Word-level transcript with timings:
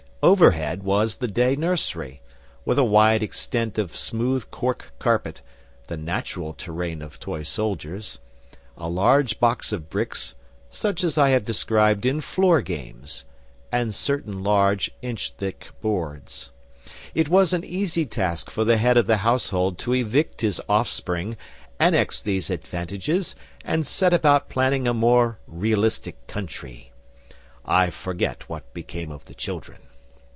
Overhead 0.23 0.83
was 0.83 1.17
the 1.17 1.27
day 1.27 1.55
nursery, 1.55 2.21
with 2.63 2.77
a 2.77 2.83
wide 2.83 3.23
extent 3.23 3.79
of 3.79 3.97
smooth 3.97 4.51
cork 4.51 4.91
carpet 4.99 5.41
(the 5.87 5.97
natural 5.97 6.53
terrain 6.53 7.01
of 7.01 7.19
toy 7.19 7.41
soldiers), 7.41 8.19
a 8.77 8.87
large 8.87 9.39
box 9.39 9.73
of 9.73 9.89
bricks 9.89 10.35
such 10.69 11.03
as 11.03 11.17
I 11.17 11.29
have 11.29 11.43
described 11.43 12.05
in 12.05 12.21
Floor 12.21 12.61
Games 12.61 13.25
and 13.71 13.95
certain 13.95 14.43
large 14.43 14.91
inch 15.01 15.33
thick 15.39 15.69
boards. 15.81 16.51
It 17.15 17.27
was 17.27 17.51
an 17.51 17.63
easy 17.63 18.05
task 18.05 18.51
for 18.51 18.63
the 18.63 18.77
head 18.77 18.97
of 18.97 19.07
the 19.07 19.17
household 19.25 19.79
to 19.79 19.93
evict 19.95 20.41
his 20.41 20.61
offspring, 20.69 21.35
annex 21.79 22.21
these 22.21 22.51
advantages, 22.51 23.35
and 23.65 23.87
set 23.87 24.13
about 24.13 24.49
planning 24.49 24.87
a 24.87 24.93
more 24.93 25.39
realistic 25.47 26.27
country. 26.27 26.91
(I 27.65 27.89
forget 27.89 28.47
what 28.47 28.71
became 28.71 29.09
of 29.09 29.25
the 29.25 29.33
children.) 29.33 29.79